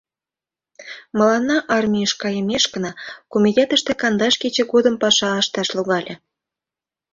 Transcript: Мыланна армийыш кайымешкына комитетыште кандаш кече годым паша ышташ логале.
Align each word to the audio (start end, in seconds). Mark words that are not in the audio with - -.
Мыланна 1.17 1.57
армийыш 1.75 2.11
кайымешкына 2.21 2.91
комитетыште 3.33 3.91
кандаш 4.01 4.33
кече 4.41 4.63
годым 4.73 4.95
паша 5.01 5.31
ышташ 5.41 5.69
логале. 5.77 6.13